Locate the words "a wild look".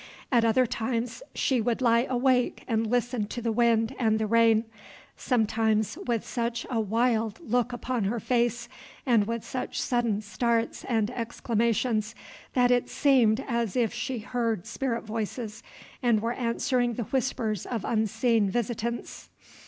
6.71-7.71